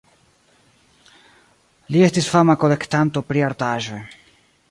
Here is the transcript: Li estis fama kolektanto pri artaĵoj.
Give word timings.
Li 1.95 2.01
estis 2.07 2.31
fama 2.37 2.57
kolektanto 2.65 3.25
pri 3.31 3.47
artaĵoj. 3.51 4.01